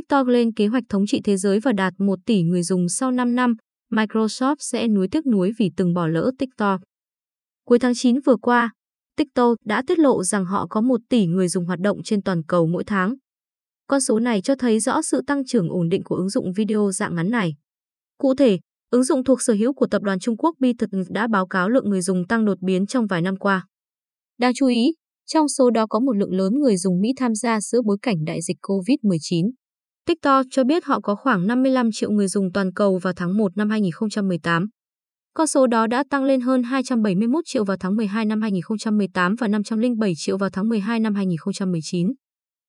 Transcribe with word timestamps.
TikTok 0.00 0.26
lên 0.26 0.52
kế 0.52 0.66
hoạch 0.66 0.84
thống 0.88 1.06
trị 1.06 1.20
thế 1.24 1.36
giới 1.36 1.60
và 1.60 1.72
đạt 1.72 1.92
1 1.98 2.18
tỷ 2.26 2.42
người 2.42 2.62
dùng 2.62 2.88
sau 2.88 3.10
5 3.10 3.34
năm, 3.34 3.54
Microsoft 3.92 4.56
sẽ 4.58 4.88
nuối 4.88 5.08
tiếc 5.10 5.26
nuối 5.26 5.52
vì 5.58 5.70
từng 5.76 5.94
bỏ 5.94 6.06
lỡ 6.06 6.30
TikTok. 6.38 6.80
Cuối 7.66 7.78
tháng 7.78 7.92
9 7.94 8.20
vừa 8.20 8.36
qua, 8.36 8.72
TikTok 9.16 9.56
đã 9.64 9.82
tiết 9.86 9.98
lộ 9.98 10.24
rằng 10.24 10.44
họ 10.44 10.66
có 10.70 10.80
1 10.80 11.00
tỷ 11.08 11.26
người 11.26 11.48
dùng 11.48 11.64
hoạt 11.64 11.80
động 11.80 11.98
trên 12.04 12.22
toàn 12.22 12.42
cầu 12.42 12.66
mỗi 12.66 12.84
tháng. 12.84 13.14
Con 13.86 14.00
số 14.00 14.18
này 14.18 14.40
cho 14.42 14.54
thấy 14.54 14.80
rõ 14.80 15.02
sự 15.02 15.22
tăng 15.26 15.44
trưởng 15.44 15.68
ổn 15.68 15.88
định 15.88 16.02
của 16.04 16.16
ứng 16.16 16.28
dụng 16.28 16.52
video 16.52 16.92
dạng 16.92 17.14
ngắn 17.14 17.30
này. 17.30 17.54
Cụ 18.18 18.34
thể, 18.34 18.58
ứng 18.90 19.04
dụng 19.04 19.24
thuộc 19.24 19.42
sở 19.42 19.52
hữu 19.52 19.72
của 19.72 19.86
tập 19.86 20.02
đoàn 20.02 20.18
Trung 20.18 20.36
Quốc 20.36 20.54
ByteDance 20.58 21.08
đã 21.10 21.26
báo 21.26 21.46
cáo 21.46 21.68
lượng 21.68 21.90
người 21.90 22.02
dùng 22.02 22.26
tăng 22.26 22.44
đột 22.44 22.58
biến 22.60 22.86
trong 22.86 23.06
vài 23.06 23.22
năm 23.22 23.36
qua. 23.36 23.66
Đáng 24.38 24.52
chú 24.54 24.66
ý, 24.66 24.94
trong 25.26 25.48
số 25.48 25.70
đó 25.70 25.86
có 25.86 26.00
một 26.00 26.16
lượng 26.16 26.32
lớn 26.32 26.52
người 26.60 26.76
dùng 26.76 27.00
Mỹ 27.00 27.08
tham 27.16 27.34
gia 27.34 27.60
giữa 27.60 27.82
bối 27.82 27.96
cảnh 28.02 28.24
đại 28.24 28.42
dịch 28.42 28.56
COVID-19. 28.62 29.50
TikTok 30.06 30.46
cho 30.50 30.64
biết 30.64 30.84
họ 30.84 31.00
có 31.00 31.14
khoảng 31.14 31.46
55 31.46 31.88
triệu 31.92 32.10
người 32.10 32.28
dùng 32.28 32.52
toàn 32.52 32.72
cầu 32.72 32.98
vào 32.98 33.12
tháng 33.16 33.36
1 33.36 33.56
năm 33.56 33.70
2018. 33.70 34.66
Con 35.34 35.46
số 35.46 35.66
đó 35.66 35.86
đã 35.86 36.04
tăng 36.10 36.24
lên 36.24 36.40
hơn 36.40 36.62
271 36.62 37.44
triệu 37.46 37.64
vào 37.64 37.76
tháng 37.80 37.96
12 37.96 38.24
năm 38.24 38.42
2018 38.42 39.34
và 39.34 39.48
507 39.48 40.12
triệu 40.16 40.38
vào 40.38 40.50
tháng 40.50 40.68
12 40.68 41.00
năm 41.00 41.14
2019. 41.14 42.12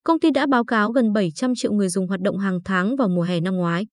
Công 0.04 0.20
ty 0.20 0.30
đã 0.30 0.46
báo 0.46 0.64
cáo 0.64 0.92
gần 0.92 1.12
700 1.12 1.52
triệu 1.56 1.72
người 1.72 1.88
dùng 1.88 2.08
hoạt 2.08 2.20
động 2.20 2.38
hàng 2.38 2.58
tháng 2.64 2.96
vào 2.96 3.08
mùa 3.08 3.22
hè 3.22 3.40
năm 3.40 3.54
ngoái. 3.54 3.86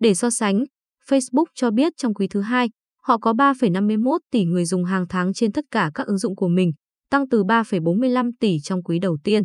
Để 0.00 0.14
so 0.14 0.30
sánh, 0.30 0.64
Facebook 1.08 1.44
cho 1.54 1.70
biết 1.70 1.92
trong 1.96 2.14
quý 2.14 2.28
thứ 2.28 2.40
hai, 2.40 2.68
họ 3.02 3.18
có 3.18 3.32
3,51 3.32 4.18
tỷ 4.30 4.44
người 4.44 4.64
dùng 4.64 4.84
hàng 4.84 5.06
tháng 5.08 5.32
trên 5.32 5.52
tất 5.52 5.64
cả 5.70 5.90
các 5.94 6.06
ứng 6.06 6.18
dụng 6.18 6.36
của 6.36 6.48
mình, 6.48 6.72
tăng 7.10 7.28
từ 7.28 7.44
3,45 7.44 8.30
tỷ 8.40 8.60
trong 8.60 8.82
quý 8.82 8.98
đầu 8.98 9.16
tiên. 9.24 9.42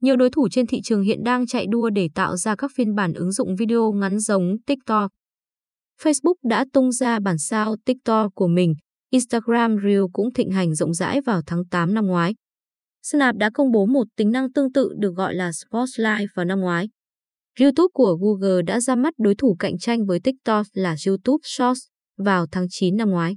Nhiều 0.00 0.16
đối 0.16 0.30
thủ 0.30 0.48
trên 0.50 0.66
thị 0.66 0.80
trường 0.84 1.02
hiện 1.02 1.24
đang 1.24 1.46
chạy 1.46 1.66
đua 1.66 1.90
để 1.90 2.08
tạo 2.14 2.36
ra 2.36 2.56
các 2.56 2.70
phiên 2.74 2.94
bản 2.94 3.14
ứng 3.14 3.32
dụng 3.32 3.56
video 3.56 3.92
ngắn 3.92 4.18
giống 4.18 4.56
TikTok. 4.66 5.10
Facebook 6.02 6.34
đã 6.48 6.64
tung 6.72 6.92
ra 6.92 7.20
bản 7.20 7.38
sao 7.38 7.76
TikTok 7.84 8.32
của 8.34 8.48
mình, 8.48 8.74
Instagram 9.10 9.76
Reel 9.84 10.02
cũng 10.12 10.32
thịnh 10.32 10.50
hành 10.50 10.74
rộng 10.74 10.94
rãi 10.94 11.20
vào 11.20 11.40
tháng 11.46 11.64
8 11.70 11.94
năm 11.94 12.06
ngoái. 12.06 12.34
Snap 13.02 13.36
đã 13.36 13.50
công 13.54 13.72
bố 13.72 13.86
một 13.86 14.04
tính 14.16 14.30
năng 14.30 14.52
tương 14.52 14.72
tự 14.72 14.90
được 14.98 15.14
gọi 15.16 15.34
là 15.34 15.50
Spotlight 15.52 16.30
vào 16.34 16.44
năm 16.44 16.60
ngoái. 16.60 16.88
YouTube 17.60 17.90
của 17.92 18.18
Google 18.20 18.62
đã 18.62 18.80
ra 18.80 18.94
mắt 18.96 19.14
đối 19.18 19.34
thủ 19.34 19.56
cạnh 19.58 19.78
tranh 19.78 20.06
với 20.06 20.20
TikTok 20.20 20.66
là 20.72 20.96
YouTube 21.06 21.40
Shorts 21.44 21.80
vào 22.18 22.46
tháng 22.52 22.66
9 22.70 22.96
năm 22.96 23.10
ngoái. 23.10 23.36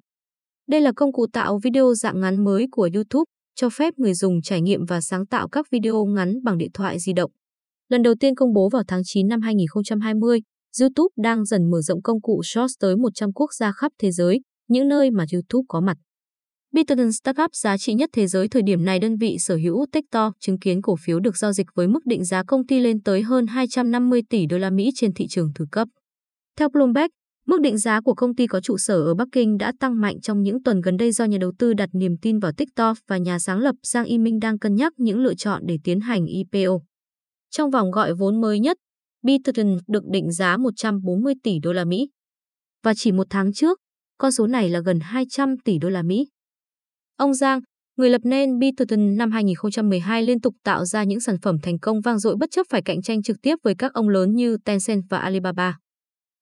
Đây 0.68 0.82
là 0.82 0.92
công 0.96 1.14
cụ 1.14 1.28
tạo 1.34 1.60
video 1.64 1.94
dạng 1.94 2.20
ngắn 2.20 2.44
mới 2.44 2.68
của 2.72 2.90
YouTube, 2.94 3.26
cho 3.62 3.70
phép 3.70 3.94
người 3.98 4.14
dùng 4.14 4.42
trải 4.42 4.62
nghiệm 4.62 4.86
và 4.86 5.02
sáng 5.02 5.26
tạo 5.26 5.50
các 5.50 5.66
video 5.72 6.06
ngắn 6.06 6.44
bằng 6.44 6.58
điện 6.58 6.70
thoại 6.74 7.00
di 7.00 7.14
động. 7.14 7.32
Lần 7.90 8.02
đầu 8.02 8.14
tiên 8.20 8.36
công 8.36 8.54
bố 8.54 8.70
vào 8.70 8.84
tháng 8.88 9.02
9 9.06 9.28
năm 9.28 9.42
2020, 9.42 10.40
YouTube 10.82 11.14
đang 11.24 11.46
dần 11.46 11.72
mở 11.72 11.82
rộng 11.82 12.02
công 12.02 12.22
cụ 12.22 12.42
Shorts 12.44 12.74
tới 12.80 12.96
100 12.96 13.34
quốc 13.34 13.54
gia 13.54 13.72
khắp 13.72 13.92
thế 14.00 14.12
giới, 14.12 14.42
những 14.68 14.88
nơi 14.88 15.12
mà 15.12 15.26
YouTube 15.34 15.66
có 15.68 15.82
mặt. 15.82 15.98
Bitcoin 16.74 17.12
Startup 17.12 17.56
giá 17.56 17.78
trị 17.78 17.94
nhất 17.94 18.10
thế 18.14 18.28
giới 18.28 18.48
thời 18.48 18.62
điểm 18.62 18.86
này 18.86 19.00
đơn 19.00 19.16
vị 19.18 19.38
sở 19.40 19.56
hữu 19.56 19.86
TikTok 19.92 20.34
chứng 20.40 20.60
kiến 20.60 20.82
cổ 20.82 20.96
phiếu 21.06 21.20
được 21.20 21.38
giao 21.38 21.54
dịch 21.54 21.68
với 21.76 21.88
mức 21.88 22.06
định 22.06 22.26
giá 22.26 22.44
công 22.44 22.68
ty 22.68 22.80
lên 22.80 23.02
tới 23.02 23.22
hơn 23.22 23.48
250 23.48 24.22
tỷ 24.30 24.46
đô 24.46 24.58
la 24.58 24.70
Mỹ 24.70 24.92
trên 24.96 25.14
thị 25.14 25.28
trường 25.30 25.52
thứ 25.56 25.66
cấp. 25.72 25.88
Theo 26.58 26.70
Bloomberg, 26.70 27.10
mức 27.52 27.62
định 27.62 27.78
giá 27.78 28.02
của 28.02 28.14
công 28.14 28.36
ty 28.36 28.48
có 28.48 28.62
trụ 28.62 28.78
sở 28.78 28.94
ở 28.94 29.16
Bắc 29.16 29.28
Kinh 29.32 29.58
đã 29.58 29.74
tăng 29.80 30.02
mạnh 30.02 30.22
trong 30.22 30.44
những 30.44 30.64
tuần 30.64 30.82
gần 30.82 30.98
đây 30.98 31.12
do 31.12 31.26
nhà 31.26 31.38
đầu 31.42 31.52
tư 31.60 31.74
đặt 31.74 31.90
niềm 31.94 32.16
tin 32.22 32.40
vào 32.40 32.52
TikTok 32.52 32.98
và 33.08 33.18
nhà 33.18 33.40
sáng 33.40 33.60
lập 33.60 33.76
Giang 33.84 34.06
Y 34.06 34.18
Minh 34.18 34.40
đang 34.40 34.60
cân 34.60 34.76
nhắc 34.76 34.94
những 34.98 35.20
lựa 35.20 35.34
chọn 35.34 35.62
để 35.66 35.78
tiến 35.84 36.00
hành 36.00 36.26
IPO. 36.26 36.80
Trong 37.50 37.72
vòng 37.72 37.92
gọi 37.92 38.14
vốn 38.14 38.42
mới 38.42 38.60
nhất, 38.60 38.78
Bitcoin 39.24 39.78
được 39.88 40.04
định 40.12 40.32
giá 40.32 40.58
140 40.58 41.34
tỷ 41.44 41.60
đô 41.60 41.74
la 41.74 41.86
Mỹ. 41.86 42.10
Và 42.84 42.94
chỉ 42.94 43.12
một 43.12 43.28
tháng 43.30 43.54
trước, 43.54 43.80
con 44.18 44.32
số 44.32 44.48
này 44.48 44.70
là 44.70 44.80
gần 44.80 45.00
200 45.00 45.58
tỷ 45.58 45.78
đô 45.78 45.90
la 45.90 46.02
Mỹ. 46.02 46.28
Ông 47.18 47.34
Giang, 47.34 47.60
người 47.98 48.10
lập 48.10 48.22
nên 48.24 48.60
Bitcoin 48.60 49.18
năm 49.18 49.32
2012 49.32 50.24
liên 50.24 50.42
tục 50.42 50.56
tạo 50.64 50.86
ra 50.86 51.04
những 51.04 51.20
sản 51.20 51.36
phẩm 51.42 51.58
thành 51.64 51.80
công 51.80 52.02
vang 52.02 52.20
dội 52.20 52.36
bất 52.36 52.50
chấp 52.52 52.66
phải 52.70 52.82
cạnh 52.82 53.02
tranh 53.02 53.24
trực 53.24 53.38
tiếp 53.42 53.56
với 53.64 53.76
các 53.78 53.94
ông 53.94 54.10
lớn 54.10 54.36
như 54.36 54.58
Tencent 54.66 55.04
và 55.10 55.18
Alibaba. 55.18 55.78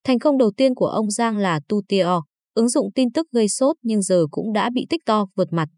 Thành 0.03 0.19
công 0.19 0.37
đầu 0.37 0.51
tiên 0.57 0.75
của 0.75 0.87
ông 0.87 1.11
Giang 1.11 1.37
là 1.37 1.59
Tutio, 1.67 2.23
ứng 2.53 2.69
dụng 2.69 2.91
tin 2.95 3.11
tức 3.11 3.27
gây 3.31 3.49
sốt 3.49 3.75
nhưng 3.81 4.01
giờ 4.01 4.25
cũng 4.31 4.53
đã 4.53 4.69
bị 4.73 4.85
TikTok 4.89 5.29
vượt 5.35 5.53
mặt. 5.53 5.69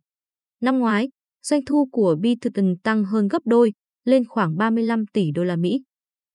Năm 0.61 0.79
ngoái, 0.79 1.09
doanh 1.43 1.65
thu 1.65 1.87
của 1.91 2.15
Bitcoin 2.21 2.77
tăng 2.83 3.03
hơn 3.03 3.27
gấp 3.27 3.41
đôi, 3.45 3.71
lên 4.05 4.23
khoảng 4.27 4.57
35 4.57 5.05
tỷ 5.13 5.31
đô 5.31 5.43
la 5.43 5.55
Mỹ. 5.55 5.81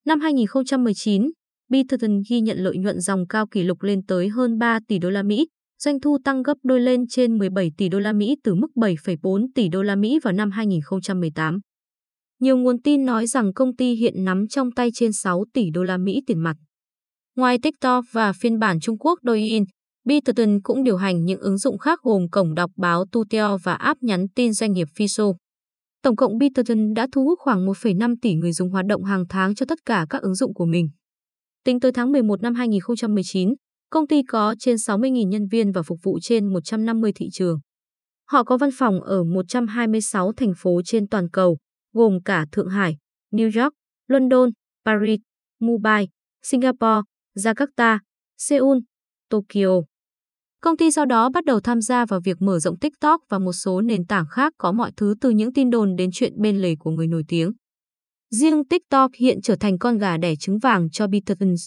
Năm 0.06 0.20
2019, 0.20 1.30
Bitcoin 1.69 2.22
ghi 2.30 2.41
nhận 2.41 2.58
lợi 2.58 2.78
nhuận 2.78 3.00
dòng 3.00 3.26
cao 3.28 3.47
kỷ 3.47 3.62
lục 3.62 3.82
lên 3.82 4.06
tới 4.06 4.28
hơn 4.28 4.58
3 4.58 4.78
tỷ 4.88 4.98
đô 4.98 5.10
la 5.10 5.22
Mỹ, 5.22 5.47
doanh 5.82 6.00
thu 6.00 6.18
tăng 6.24 6.42
gấp 6.42 6.54
đôi 6.62 6.80
lên 6.80 7.06
trên 7.08 7.38
17 7.38 7.70
tỷ 7.76 7.88
đô 7.88 7.98
la 7.98 8.12
Mỹ 8.12 8.36
từ 8.44 8.54
mức 8.54 8.68
7,4 8.74 9.47
tỷ 9.54 9.68
đô 9.68 9.82
la 9.82 9.97
Mỹ 9.97 10.18
vào 10.22 10.32
năm 10.32 10.50
2018. 10.50 11.60
Nhiều 12.41 12.56
nguồn 12.56 12.82
tin 12.82 13.04
nói 13.04 13.26
rằng 13.26 13.53
công 13.53 13.76
ty 13.76 13.94
hiện 13.94 14.24
nắm 14.24 14.48
trong 14.48 14.72
tay 14.72 14.91
trên 14.94 15.12
6 15.12 15.44
tỷ 15.53 15.70
đô 15.70 15.82
la 15.82 15.97
Mỹ 15.97 16.22
tiền 16.26 16.38
mặt. 16.38 16.56
Ngoài 17.36 17.58
TikTok 17.58 18.04
và 18.12 18.32
phiên 18.32 18.58
bản 18.58 18.80
Trung 18.80 18.98
Quốc 18.98 19.19
Douyin, 19.22 19.64
Bitterton 20.04 20.60
cũng 20.62 20.84
điều 20.84 20.97
hành 20.97 21.24
những 21.24 21.41
ứng 21.41 21.58
dụng 21.58 21.78
khác 21.78 22.00
gồm 22.02 22.28
cổng 22.30 22.54
đọc 22.54 22.70
báo 22.76 23.04
Tuteo 23.12 23.58
và 23.62 23.74
app 23.74 24.02
nhắn 24.02 24.26
tin 24.34 24.52
doanh 24.52 24.72
nghiệp 24.72 24.88
Fiso. 24.97 25.34
Tổng 26.02 26.16
cộng 26.16 26.38
Bitterton 26.38 26.94
đã 26.94 27.06
thu 27.12 27.24
hút 27.24 27.38
khoảng 27.42 27.66
1,5 27.66 28.14
tỷ 28.22 28.34
người 28.34 28.52
dùng 28.52 28.70
hoạt 28.70 28.86
động 28.86 29.04
hàng 29.04 29.24
tháng 29.28 29.54
cho 29.54 29.66
tất 29.69 29.78
cả 29.84 30.06
các 30.10 30.22
ứng 30.22 30.34
dụng 30.34 30.54
của 30.54 30.66
mình. 30.66 30.88
Tính 31.64 31.80
tới 31.80 31.92
tháng 31.92 32.12
11 32.12 32.42
năm 32.42 32.54
2019, 32.54 33.54
Công 33.91 34.06
ty 34.06 34.22
có 34.22 34.54
trên 34.58 34.76
60.000 34.76 35.28
nhân 35.28 35.47
viên 35.47 35.72
và 35.72 35.82
phục 35.82 35.98
vụ 36.03 36.18
trên 36.22 36.53
150 36.53 37.12
thị 37.14 37.28
trường. 37.32 37.58
Họ 38.30 38.44
có 38.44 38.56
văn 38.56 38.70
phòng 38.78 39.00
ở 39.00 39.24
126 39.24 40.32
thành 40.32 40.53
phố 40.56 40.80
trên 40.84 41.08
toàn 41.08 41.30
cầu, 41.30 41.58
gồm 41.94 42.22
cả 42.24 42.47
Thượng 42.53 42.68
Hải, 42.68 42.97
New 43.32 43.62
York, 43.62 43.74
London, 44.08 44.50
Paris, 44.84 45.20
Mumbai, 45.60 46.08
Singapore, 46.42 47.03
Jakarta, 47.36 47.98
Seoul, 48.38 48.78
Tokyo. 49.30 49.82
Công 50.60 50.76
ty 50.76 50.91
sau 50.91 51.06
đó 51.06 51.30
bắt 51.30 51.44
đầu 51.44 51.60
tham 51.60 51.80
gia 51.80 52.06
vào 52.06 52.20
việc 52.24 52.42
mở 52.42 52.58
rộng 52.58 52.78
TikTok 52.78 53.20
và 53.28 53.38
một 53.38 53.52
số 53.52 53.80
nền 53.80 54.06
tảng 54.06 54.24
khác 54.30 54.52
có 54.58 54.72
mọi 54.72 54.91
thứ 54.97 55.14
từ 55.20 55.30
những 55.30 55.52
tin 55.52 55.70
đồn 55.70 55.97
đến 55.97 56.10
chuyện 56.12 56.32
bên 56.41 56.58
lề 56.58 56.74
của 56.78 56.91
người 56.91 57.06
nổi 57.06 57.22
tiếng. 57.28 57.52
Riêng 58.30 58.64
TikTok 58.64 59.10
hiện 59.19 59.38
trở 59.42 59.56
thành 59.60 59.78
con 59.78 59.98
gà 59.98 60.16
đẻ 60.16 60.34
trứng 60.41 60.58
vàng 60.58 60.91
cho 60.91 61.06
ByteDance. 61.06 61.62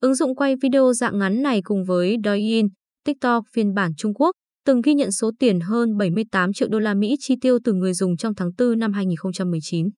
Ứng 0.00 0.14
dụng 0.14 0.36
quay 0.36 0.54
video 0.62 0.92
dạng 0.92 1.18
ngắn 1.18 1.42
này 1.42 1.60
cùng 1.64 1.84
với 1.84 2.16
Douyin, 2.24 2.68
TikTok 3.04 3.44
phiên 3.52 3.74
bản 3.74 3.92
Trung 3.96 4.14
Quốc 4.14 4.30
từng 4.64 4.80
ghi 4.80 4.94
nhận 4.94 5.12
số 5.12 5.30
tiền 5.38 5.60
hơn 5.60 5.96
78 5.96 6.52
triệu 6.52 6.68
đô 6.68 6.78
la 6.78 6.94
Mỹ 6.94 7.16
chi 7.20 7.34
tiêu 7.40 7.58
từ 7.64 7.72
người 7.72 7.94
dùng 7.94 8.16
trong 8.16 8.34
tháng 8.34 8.50
4 8.58 8.78
năm 8.78 8.92
2019. 8.92 9.88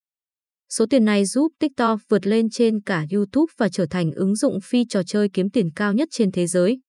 Số 0.70 0.86
tiền 0.90 1.04
này 1.04 1.24
giúp 1.24 1.52
TikTok 1.58 2.00
vượt 2.08 2.26
lên 2.26 2.50
trên 2.50 2.80
cả 2.80 3.04
YouTube 3.12 3.52
và 3.56 3.68
trở 3.68 3.86
thành 3.86 4.12
ứng 4.12 4.36
dụng 4.36 4.58
phi 4.64 4.84
trò 4.88 5.02
chơi 5.02 5.28
kiếm 5.32 5.50
tiền 5.50 5.70
cao 5.76 5.92
nhất 5.92 6.08
trên 6.12 6.32
thế 6.32 6.46
giới. 6.46 6.80